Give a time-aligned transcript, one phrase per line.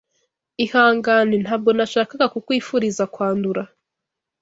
[0.63, 3.63] Ihangane, ntabwo nashakaga kukwifuriza kwandura.